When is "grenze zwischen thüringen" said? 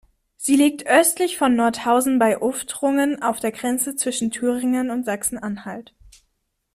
3.51-4.89